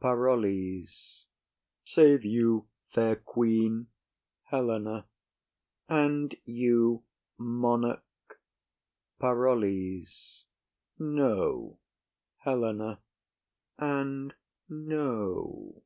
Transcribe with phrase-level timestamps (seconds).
[0.00, 1.26] PAROLLES.
[1.82, 3.88] Save you, fair queen!
[4.44, 5.06] HELENA.
[5.88, 7.02] And you,
[7.36, 8.40] monarch!
[9.18, 10.44] PAROLLES.
[11.00, 11.80] No.
[12.44, 13.00] HELENA.
[13.80, 14.32] And
[14.68, 15.82] no.